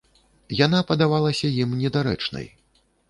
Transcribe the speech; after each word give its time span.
Яна 0.65 0.79
падавалася 0.91 1.53
ім 1.67 1.77
недарэчнай. 1.83 2.49